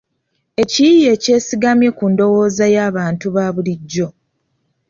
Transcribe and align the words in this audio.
Ekiyiiye 0.61 1.07
ekyesigamye 1.15 1.89
ku 1.97 2.03
ndowooza 2.11 2.65
y'abantu 2.75 3.25
ba 3.35 3.45
bulijjo. 3.55 4.07